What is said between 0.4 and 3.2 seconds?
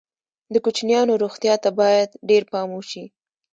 د کوچنیانو روغتیا ته باید ډېر پام وشي.